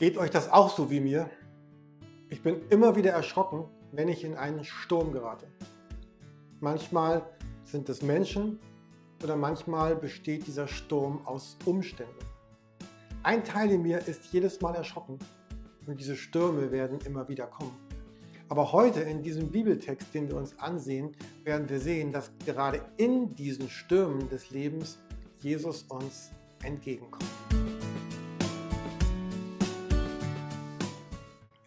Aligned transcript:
Geht 0.00 0.16
euch 0.16 0.30
das 0.30 0.50
auch 0.50 0.74
so 0.74 0.90
wie 0.90 0.98
mir? 0.98 1.28
Ich 2.30 2.42
bin 2.42 2.62
immer 2.70 2.96
wieder 2.96 3.10
erschrocken, 3.10 3.66
wenn 3.92 4.08
ich 4.08 4.24
in 4.24 4.34
einen 4.34 4.64
Sturm 4.64 5.12
gerate. 5.12 5.46
Manchmal 6.58 7.28
sind 7.64 7.86
es 7.90 8.00
Menschen 8.00 8.58
oder 9.22 9.36
manchmal 9.36 9.94
besteht 9.94 10.46
dieser 10.46 10.68
Sturm 10.68 11.20
aus 11.26 11.58
Umständen. 11.66 12.14
Ein 13.24 13.44
Teil 13.44 13.72
in 13.72 13.82
mir 13.82 13.98
ist 14.08 14.32
jedes 14.32 14.62
Mal 14.62 14.74
erschrocken 14.74 15.18
und 15.86 16.00
diese 16.00 16.16
Stürme 16.16 16.72
werden 16.72 17.00
immer 17.04 17.28
wieder 17.28 17.46
kommen. 17.46 17.76
Aber 18.48 18.72
heute 18.72 19.00
in 19.00 19.22
diesem 19.22 19.50
Bibeltext, 19.50 20.14
den 20.14 20.28
wir 20.28 20.36
uns 20.36 20.58
ansehen, 20.58 21.14
werden 21.44 21.68
wir 21.68 21.78
sehen, 21.78 22.10
dass 22.10 22.30
gerade 22.46 22.80
in 22.96 23.34
diesen 23.34 23.68
Stürmen 23.68 24.30
des 24.30 24.48
Lebens 24.48 24.98
Jesus 25.40 25.82
uns 25.82 26.30
entgegenkommt. 26.62 27.29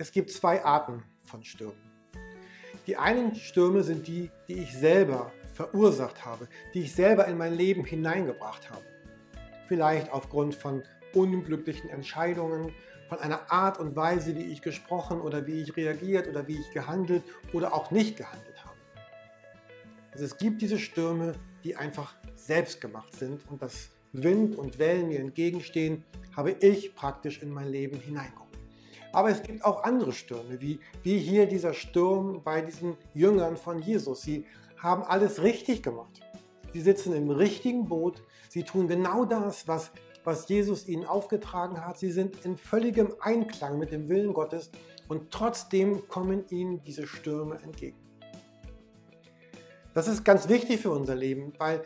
Es 0.03 0.11
gibt 0.11 0.31
zwei 0.31 0.65
Arten 0.65 1.01
von 1.23 1.45
Stürmen. 1.45 1.79
Die 2.87 2.97
einen 2.97 3.35
Stürme 3.35 3.83
sind 3.83 4.05
die, 4.05 4.29
die 4.49 4.55
ich 4.55 4.73
selber 4.73 5.31
verursacht 5.53 6.25
habe, 6.25 6.49
die 6.73 6.81
ich 6.81 6.93
selber 6.93 7.25
in 7.25 7.37
mein 7.37 7.53
Leben 7.53 7.85
hineingebracht 7.85 8.69
habe. 8.69 8.83
Vielleicht 9.69 10.11
aufgrund 10.11 10.55
von 10.55 10.83
unglücklichen 11.13 11.89
Entscheidungen, 11.89 12.73
von 13.07 13.19
einer 13.19 13.49
Art 13.49 13.79
und 13.79 13.95
Weise, 13.95 14.35
wie 14.35 14.43
ich 14.43 14.61
gesprochen 14.61 15.21
oder 15.21 15.47
wie 15.47 15.61
ich 15.61 15.77
reagiert 15.77 16.27
oder 16.27 16.49
wie 16.49 16.59
ich 16.59 16.71
gehandelt 16.71 17.23
oder 17.53 17.73
auch 17.73 17.89
nicht 17.89 18.17
gehandelt 18.17 18.61
habe. 18.65 18.75
Also 20.11 20.25
es 20.25 20.37
gibt 20.37 20.61
diese 20.61 20.79
Stürme, 20.79 21.35
die 21.63 21.77
einfach 21.77 22.13
selbst 22.35 22.81
gemacht 22.81 23.15
sind 23.15 23.49
und 23.49 23.61
das 23.61 23.91
Wind 24.11 24.57
und 24.57 24.79
Wellen 24.79 25.07
mir 25.07 25.21
entgegenstehen, 25.21 26.03
habe 26.35 26.51
ich 26.59 26.93
praktisch 26.93 27.41
in 27.41 27.51
mein 27.51 27.69
Leben 27.69 28.01
hineingeholt. 28.01 28.42
Aber 29.13 29.29
es 29.29 29.43
gibt 29.43 29.63
auch 29.63 29.83
andere 29.83 30.11
Stürme, 30.11 30.59
wie, 30.59 30.79
wie 31.03 31.19
hier 31.19 31.45
dieser 31.45 31.73
Sturm 31.73 32.41
bei 32.43 32.61
diesen 32.61 32.97
Jüngern 33.13 33.57
von 33.57 33.79
Jesus. 33.79 34.23
Sie 34.23 34.45
haben 34.77 35.03
alles 35.03 35.43
richtig 35.43 35.83
gemacht. 35.83 36.19
Sie 36.73 36.81
sitzen 36.81 37.13
im 37.13 37.29
richtigen 37.29 37.87
Boot. 37.87 38.23
Sie 38.49 38.63
tun 38.63 38.87
genau 38.87 39.23
das, 39.23 39.67
was, 39.67 39.91
was 40.23 40.49
Jesus 40.49 40.87
ihnen 40.87 41.05
aufgetragen 41.05 41.85
hat. 41.85 41.99
Sie 41.99 42.11
sind 42.11 42.43
in 42.43 42.57
völligem 42.57 43.13
Einklang 43.19 43.77
mit 43.77 43.91
dem 43.91 44.09
Willen 44.09 44.33
Gottes 44.33 44.71
und 45.07 45.29
trotzdem 45.29 46.07
kommen 46.07 46.45
ihnen 46.49 46.83
diese 46.83 47.05
Stürme 47.05 47.59
entgegen. 47.61 47.97
Das 49.93 50.07
ist 50.07 50.25
ganz 50.25 50.49
wichtig 50.49 50.81
für 50.81 50.89
unser 50.89 51.13
Leben, 51.13 51.53
weil, 51.59 51.83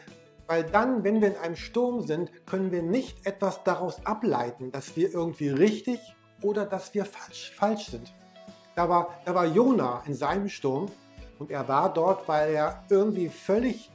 weil 0.47 0.63
dann, 0.63 1.03
wenn 1.03 1.19
wir 1.19 1.27
in 1.27 1.35
einem 1.35 1.57
Sturm 1.57 2.07
sind, 2.07 2.31
können 2.45 2.71
wir 2.71 2.83
nicht 2.83 3.25
etwas 3.25 3.65
daraus 3.65 4.05
ableiten, 4.05 4.71
dass 4.71 4.95
wir 4.95 5.13
irgendwie 5.13 5.49
richtig 5.49 5.99
oder 6.41 6.65
dass 6.65 6.93
wir 6.93 7.05
falsch, 7.05 7.51
falsch 7.55 7.87
sind. 7.87 8.13
Da 8.75 8.87
war, 8.87 9.19
da 9.25 9.33
war 9.33 9.45
Jona 9.45 10.03
in 10.05 10.13
seinem 10.13 10.49
Sturm 10.49 10.91
und 11.39 11.51
er 11.51 11.67
war 11.67 11.93
dort, 11.93 12.27
weil 12.27 12.53
er 12.53 12.83
irgendwie 12.89 13.29
völlig 13.29 13.89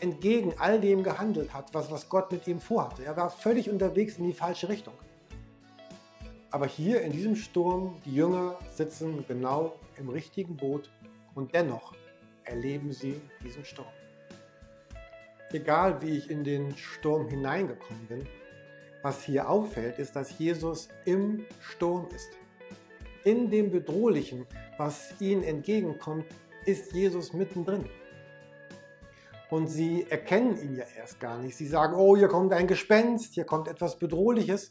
entgegen 0.00 0.54
all 0.58 0.80
dem 0.80 1.02
gehandelt 1.02 1.52
hat, 1.52 1.72
was, 1.74 1.90
was 1.90 2.08
Gott 2.08 2.32
mit 2.32 2.46
ihm 2.46 2.60
vorhatte. 2.60 3.04
Er 3.04 3.16
war 3.16 3.30
völlig 3.30 3.70
unterwegs 3.70 4.18
in 4.18 4.26
die 4.26 4.32
falsche 4.32 4.68
Richtung. 4.68 4.94
Aber 6.50 6.66
hier 6.66 7.02
in 7.02 7.12
diesem 7.12 7.36
Sturm, 7.36 7.96
die 8.04 8.14
Jünger 8.14 8.56
sitzen 8.74 9.24
genau 9.28 9.74
im 9.96 10.08
richtigen 10.08 10.56
Boot 10.56 10.90
und 11.34 11.54
dennoch 11.54 11.94
erleben 12.44 12.92
sie 12.92 13.20
diesen 13.44 13.64
Sturm. 13.64 13.86
Egal 15.52 16.00
wie 16.02 16.16
ich 16.16 16.30
in 16.30 16.44
den 16.44 16.76
Sturm 16.76 17.28
hineingekommen 17.28 18.06
bin, 18.06 18.26
was 19.02 19.22
hier 19.22 19.48
auffällt, 19.48 19.98
ist, 19.98 20.14
dass 20.16 20.38
Jesus 20.38 20.88
im 21.04 21.46
Sturm 21.60 22.06
ist. 22.14 22.30
In 23.24 23.50
dem 23.50 23.70
Bedrohlichen, 23.70 24.46
was 24.78 25.14
ihnen 25.20 25.42
entgegenkommt, 25.42 26.26
ist 26.64 26.92
Jesus 26.92 27.32
mittendrin. 27.32 27.84
Und 29.50 29.66
sie 29.66 30.06
erkennen 30.08 30.56
ihn 30.62 30.76
ja 30.76 30.84
erst 30.96 31.18
gar 31.18 31.38
nicht. 31.38 31.56
Sie 31.56 31.66
sagen, 31.66 31.94
oh, 31.94 32.16
hier 32.16 32.28
kommt 32.28 32.52
ein 32.52 32.68
Gespenst, 32.68 33.34
hier 33.34 33.44
kommt 33.44 33.66
etwas 33.68 33.98
Bedrohliches. 33.98 34.68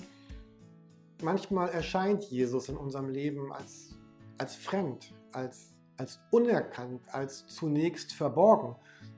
Manchmal 1.21 1.69
erscheint 1.69 2.23
Jesus 2.25 2.69
in 2.69 2.77
unserem 2.77 3.09
Leben 3.09 3.51
als, 3.51 3.97
als 4.37 4.55
fremd, 4.55 5.13
als, 5.33 5.73
als 5.97 6.19
unerkannt, 6.31 7.01
als 7.11 7.45
zunächst 7.47 8.13
verborgen, 8.13 8.75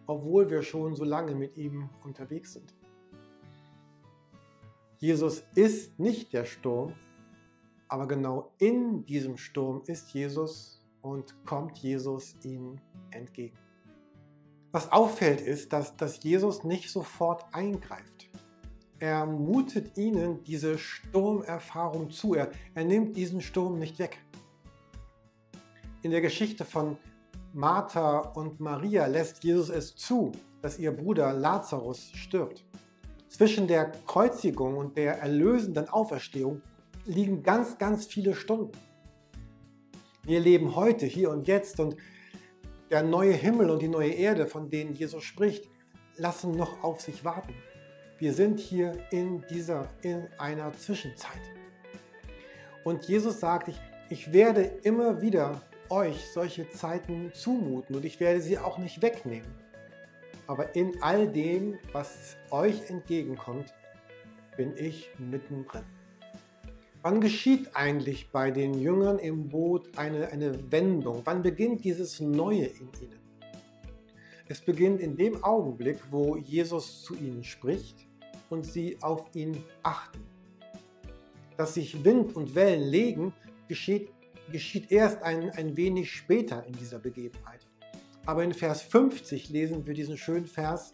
obwohl 0.08 0.50
wir 0.50 0.64
schon 0.64 0.96
so 0.96 1.04
lange 1.04 1.36
mit 1.36 1.56
ihm 1.58 1.90
unterwegs 2.04 2.54
sind. 2.54 2.74
Jesus 5.02 5.42
ist 5.56 5.98
nicht 6.00 6.32
der 6.32 6.46
Sturm, 6.46 6.94
aber 7.88 8.08
genau 8.08 8.54
in 8.60 9.04
diesem 9.04 9.36
Sturm 9.36 9.82
ist 9.88 10.14
Jesus 10.14 10.80
und 11.02 11.44
kommt 11.44 11.80
Jesus 11.80 12.36
ihnen 12.44 12.80
entgegen. 13.10 13.58
Was 14.72 14.92
auffällt 14.92 15.42
ist, 15.42 15.74
dass, 15.74 15.98
dass 15.98 16.24
Jesus 16.24 16.64
nicht 16.64 16.92
sofort 16.92 17.44
eingreift. 17.52 18.30
Er 19.00 19.26
mutet 19.26 19.98
ihnen 19.98 20.44
diese 20.44 20.78
Sturmerfahrung 20.78 22.12
zu. 22.12 22.36
Er, 22.36 22.52
er 22.76 22.86
nimmt 22.86 23.18
diesen 23.18 23.42
Sturm 23.42 23.80
nicht 23.80 23.98
weg. 23.98 24.20
In 26.04 26.12
der 26.12 26.22
Geschichte 26.22 26.64
von 26.64 26.96
Martha 27.54 28.20
und 28.20 28.60
Maria 28.60 29.08
lässt 29.08 29.44
Jesus 29.44 29.70
es 29.70 29.96
zu, 29.96 30.32
dass 30.62 30.78
ihr 30.78 30.92
Bruder 30.92 31.34
Lazarus 31.34 32.12
stirbt. 32.14 32.64
Zwischen 33.31 33.66
der 33.66 33.94
Kreuzigung 34.08 34.75
und 34.75 34.97
der 34.97 35.19
erlösenden 35.19 35.88
Auferstehung 35.88 36.62
liegen 37.06 37.44
ganz, 37.44 37.78
ganz 37.78 38.06
viele 38.06 38.36
Stunden. 38.36 38.78
Wir 40.24 40.42
leben 40.42 40.75
heute, 40.75 41.06
hier 41.06 41.30
und 41.30 41.47
jetzt 41.47 41.80
und 41.80 41.96
der 42.90 43.03
neue 43.03 43.31
Himmel 43.31 43.70
und 43.70 43.81
die 43.81 43.88
neue 43.88 44.12
Erde, 44.12 44.47
von 44.47 44.70
denen 44.70 44.94
Jesus 44.94 45.24
spricht, 45.24 45.70
lassen 46.18 46.58
noch 46.58 46.84
auf 46.84 47.00
sich 47.00 47.24
warten. 47.24 47.53
Wir 48.20 48.34
sind 48.34 48.59
hier 48.59 48.97
in 49.12 49.46
dieser, 49.50 49.88
in 50.02 50.28
einer 50.38 50.74
Zwischenzeit. 50.74 51.41
Und 52.84 53.06
Jesus 53.06 53.40
sagt, 53.40 53.70
ich, 53.70 53.80
ich 54.09 54.34
werde 54.34 54.64
immer 54.84 55.22
wieder 55.22 55.62
euch 55.88 56.30
solche 56.34 56.70
Zeiten 56.70 57.31
zumuten 57.34 57.96
und 57.96 58.03
ich 58.03 58.20
werde 58.20 58.41
sie 58.41 58.58
auch 58.58 58.78
nicht 58.78 59.02
wegnehmen 59.02 59.71
aber 60.52 60.76
in 60.76 61.02
all 61.02 61.30
dem, 61.30 61.80
was 61.94 62.36
euch 62.50 62.90
entgegenkommt, 62.90 63.74
bin 64.58 64.76
ich 64.76 65.10
mittendrin. 65.18 65.86
Wann 67.04 67.22
geschieht 67.22 67.74
eigentlich 67.74 68.32
bei 68.32 68.52
den 68.52 68.74
Jüngern 68.74 69.18
im 69.18 69.48
Boot 69.48 69.98
eine, 69.98 70.28
eine 70.28 70.70
Wendung? 70.70 71.22
Wann 71.24 71.42
beginnt 71.42 71.86
dieses 71.86 72.20
Neue 72.20 72.66
in 72.66 72.90
ihnen? 73.02 73.20
Es 74.50 74.60
beginnt 74.60 75.00
in 75.00 75.16
dem 75.16 75.42
Augenblick, 75.42 76.00
wo 76.12 76.36
Jesus 76.36 77.02
zu 77.02 77.16
ihnen 77.16 77.46
spricht 77.46 78.06
und 78.50 78.66
sie 78.66 78.98
auf 79.02 79.34
ihn 79.34 79.64
achten. 79.84 80.20
Dass 81.56 81.76
sich 81.76 82.04
Wind 82.04 82.36
und 82.36 82.56
Wellen 82.56 82.90
legen, 82.90 83.34
geschieht, 83.70 84.10
geschieht 84.52 84.92
erst 84.92 85.24
ein, 85.24 85.50
ein 85.52 85.78
wenig 85.78 86.12
später 86.12 86.66
in 86.66 86.74
dieser 86.74 87.00
Begebenheit. 87.00 87.71
Aber 88.26 88.44
in 88.44 88.54
Vers 88.54 88.82
50 88.84 89.50
lesen 89.50 89.86
wir 89.86 89.94
diesen 89.94 90.18
schönen 90.18 90.46
Vers, 90.46 90.94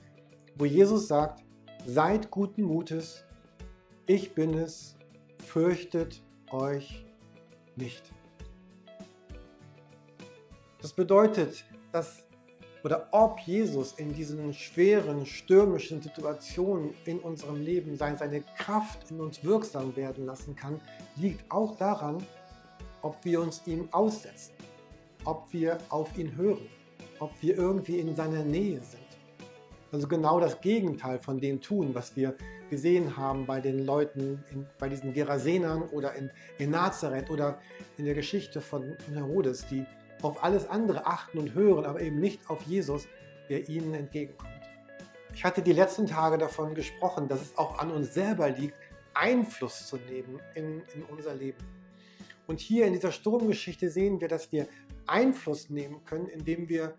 wo 0.55 0.65
Jesus 0.65 1.07
sagt, 1.07 1.43
seid 1.85 2.31
guten 2.31 2.63
Mutes, 2.63 3.25
ich 4.05 4.33
bin 4.33 4.53
es, 4.53 4.95
fürchtet 5.45 6.23
euch 6.51 7.05
nicht. 7.75 8.13
Das 10.81 10.93
bedeutet, 10.93 11.65
dass 11.91 12.23
oder 12.83 13.09
ob 13.11 13.39
Jesus 13.39 13.94
in 13.94 14.13
diesen 14.13 14.53
schweren, 14.53 15.25
stürmischen 15.25 16.01
Situationen 16.01 16.94
in 17.03 17.19
unserem 17.19 17.61
Leben 17.61 17.97
seine 17.97 18.41
Kraft 18.56 19.12
in 19.12 19.19
uns 19.19 19.44
wirksam 19.44 19.94
werden 19.97 20.25
lassen 20.25 20.56
kann, 20.56 20.79
liegt 21.18 21.51
auch 21.51 21.75
daran, 21.75 22.25
ob 23.01 23.18
wir 23.25 23.41
uns 23.41 23.63
ihm 23.65 23.89
aussetzen, 23.91 24.53
ob 25.25 25.51
wir 25.51 25.79
auf 25.89 26.18
ihn 26.18 26.38
hören 26.38 26.69
ob 27.19 27.31
wir 27.41 27.57
irgendwie 27.57 27.99
in 27.99 28.15
seiner 28.15 28.43
Nähe 28.43 28.81
sind. 28.81 29.07
Also 29.91 30.07
genau 30.07 30.39
das 30.39 30.59
Gegenteil 30.59 31.19
von 31.19 31.39
dem 31.39 31.61
tun, 31.61 31.95
was 31.95 32.15
wir 32.15 32.35
gesehen 32.69 33.15
haben 33.15 33.45
bei 33.45 33.61
den 33.61 33.85
Leuten, 33.85 34.43
in, 34.51 34.67
bei 34.79 34.89
diesen 34.89 35.13
Gerasenern 35.13 35.83
oder 35.83 36.13
in, 36.13 36.29
in 36.57 36.71
Nazareth 36.71 37.29
oder 37.29 37.59
in 37.97 38.05
der 38.05 38.13
Geschichte 38.13 38.59
von, 38.59 38.97
Herodes, 39.13 39.65
die 39.67 39.85
auf 40.21 40.43
alles 40.43 40.67
andere 40.67 41.05
achten 41.05 41.37
und 41.37 41.53
hören, 41.53 41.85
aber 41.85 42.01
eben 42.01 42.19
nicht 42.19 42.49
auf 42.49 42.61
Jesus, 42.63 43.07
der 43.49 43.69
ihnen 43.69 43.93
entgegenkommt. 43.93 44.51
Ich 45.33 45.45
hatte 45.45 45.61
die 45.61 45.73
letzten 45.73 46.07
Tage 46.07 46.37
davon 46.37 46.73
gesprochen, 46.73 47.27
dass 47.27 47.41
es 47.41 47.57
auch 47.57 47.79
an 47.79 47.91
uns 47.91 48.13
selber 48.13 48.49
liegt, 48.49 48.75
Einfluss 49.13 49.87
zu 49.87 49.97
nehmen 49.97 50.39
in, 50.55 50.81
in 50.93 51.03
unser 51.03 51.33
Leben. 51.33 51.63
Und 52.47 52.59
hier 52.59 52.85
in 52.85 52.93
dieser 52.93 53.11
Sturmgeschichte 53.11 53.89
sehen 53.89 54.19
wir, 54.21 54.27
dass 54.27 54.51
wir 54.51 54.67
Einfluss 55.07 55.69
nehmen 55.69 56.04
können, 56.06 56.27
indem 56.27 56.69
wir 56.69 56.95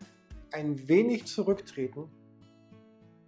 ein 0.50 0.88
wenig 0.88 1.26
zurücktreten, 1.26 2.10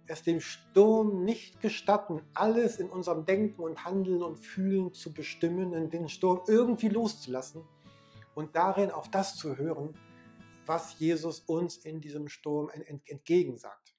es 0.07 0.23
dem 0.23 0.41
Sturm 0.41 1.23
nicht 1.23 1.61
gestatten, 1.61 2.21
alles 2.33 2.77
in 2.79 2.89
unserem 2.89 3.25
Denken 3.25 3.61
und 3.61 3.85
Handeln 3.85 4.21
und 4.21 4.37
Fühlen 4.37 4.93
zu 4.93 5.13
bestimmen, 5.13 5.89
den 5.89 6.09
Sturm 6.09 6.41
irgendwie 6.47 6.89
loszulassen 6.89 7.63
und 8.35 8.55
darin 8.55 8.91
auf 8.91 9.09
das 9.09 9.35
zu 9.35 9.57
hören, 9.57 9.93
was 10.65 10.99
Jesus 10.99 11.39
uns 11.39 11.77
in 11.77 12.01
diesem 12.01 12.27
Sturm 12.27 12.69
entgegensagt. 13.05 13.95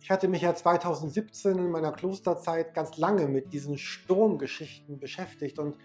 Ich 0.00 0.10
hatte 0.10 0.28
mich 0.28 0.42
ja 0.42 0.54
2017 0.54 1.58
in 1.58 1.70
meiner 1.70 1.92
Klosterzeit 1.92 2.74
ganz 2.74 2.96
lange 2.96 3.26
mit 3.26 3.52
diesen 3.52 3.76
Sturmgeschichten 3.76 5.00
beschäftigt 5.00 5.58
und 5.58 5.76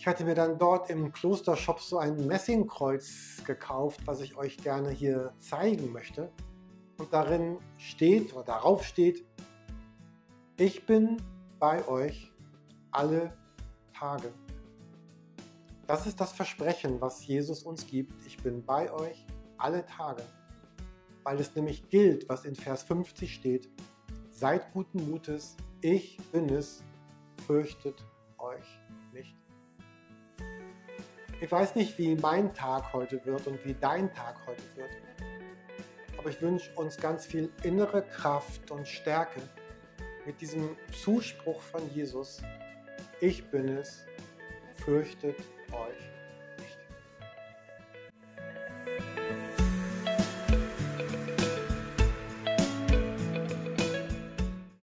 ich 0.00 0.06
hatte 0.06 0.24
mir 0.24 0.34
dann 0.34 0.56
dort 0.56 0.88
im 0.88 1.12
Klostershop 1.12 1.78
so 1.78 1.98
ein 1.98 2.26
Messingkreuz 2.26 3.42
gekauft, 3.44 4.00
was 4.06 4.22
ich 4.22 4.34
euch 4.34 4.56
gerne 4.56 4.88
hier 4.88 5.34
zeigen 5.40 5.92
möchte 5.92 6.32
und 6.96 7.12
darin 7.12 7.58
steht 7.76 8.32
oder 8.32 8.44
darauf 8.44 8.82
steht, 8.82 9.26
ich 10.56 10.86
bin 10.86 11.18
bei 11.58 11.86
euch 11.86 12.32
alle 12.90 13.36
Tage. 13.92 14.32
Das 15.86 16.06
ist 16.06 16.18
das 16.18 16.32
Versprechen, 16.32 16.98
was 17.02 17.26
Jesus 17.26 17.62
uns 17.64 17.86
gibt. 17.86 18.14
Ich 18.26 18.38
bin 18.38 18.64
bei 18.64 18.90
euch 18.90 19.26
alle 19.58 19.84
Tage. 19.84 20.22
Weil 21.24 21.38
es 21.40 21.54
nämlich 21.54 21.90
gilt, 21.90 22.26
was 22.26 22.46
in 22.46 22.54
Vers 22.54 22.84
50 22.84 23.34
steht. 23.34 23.68
Seid 24.30 24.72
guten 24.72 25.10
Mutes, 25.10 25.58
ich 25.82 26.16
bin 26.32 26.48
es, 26.48 26.82
fürchtet 27.46 28.02
Ich 31.42 31.50
weiß 31.50 31.74
nicht, 31.74 31.96
wie 31.96 32.14
mein 32.16 32.52
Tag 32.52 32.92
heute 32.92 33.24
wird 33.24 33.46
und 33.46 33.64
wie 33.64 33.74
dein 33.74 34.12
Tag 34.12 34.36
heute 34.46 34.62
wird. 34.76 34.90
Aber 36.18 36.28
ich 36.28 36.42
wünsche 36.42 36.70
uns 36.74 36.98
ganz 36.98 37.24
viel 37.24 37.50
innere 37.62 38.02
Kraft 38.02 38.70
und 38.70 38.86
Stärke 38.86 39.40
mit 40.26 40.38
diesem 40.42 40.76
Zuspruch 40.92 41.62
von 41.62 41.88
Jesus. 41.94 42.42
Ich 43.22 43.50
bin 43.50 43.68
es, 43.68 44.04
fürchtet 44.84 45.38
euch 45.72 46.19